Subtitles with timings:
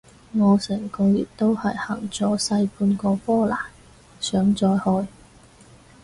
[0.33, 3.55] 我成個月都係行咗細半個波蘭，
[4.19, 5.07] 想再去